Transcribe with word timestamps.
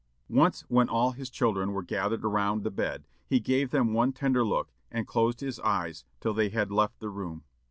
Once 0.31 0.61
when 0.67 0.89
all 0.89 1.11
his 1.11 1.29
children 1.29 1.73
were 1.73 1.83
gathered 1.83 2.25
around 2.25 2.63
the 2.63 2.71
bed, 2.71 3.03
he 3.27 3.39
gave 3.39 3.69
them 3.69 3.93
one 3.93 4.11
tender 4.11 4.43
look, 4.43 4.71
and 4.89 5.05
closed 5.05 5.41
his 5.41 5.59
eyes 5.59 6.05
till 6.19 6.33
they 6.33 6.49
had 6.49 6.71
left 6.71 6.99
the 6.99 7.09
room. 7.11 7.43